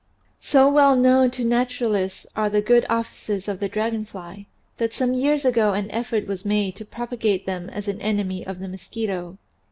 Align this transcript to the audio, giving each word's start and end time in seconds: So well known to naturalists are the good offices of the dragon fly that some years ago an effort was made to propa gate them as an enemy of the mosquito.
So 0.39 0.67
well 0.67 0.95
known 0.95 1.29
to 1.29 1.43
naturalists 1.45 2.25
are 2.35 2.49
the 2.49 2.59
good 2.63 2.87
offices 2.89 3.47
of 3.47 3.59
the 3.59 3.69
dragon 3.69 4.03
fly 4.03 4.47
that 4.77 4.95
some 4.95 5.13
years 5.13 5.45
ago 5.45 5.73
an 5.73 5.91
effort 5.91 6.25
was 6.25 6.43
made 6.43 6.75
to 6.77 6.85
propa 6.85 7.19
gate 7.19 7.45
them 7.45 7.69
as 7.69 7.87
an 7.87 8.01
enemy 8.01 8.43
of 8.43 8.57
the 8.57 8.67
mosquito. 8.67 9.37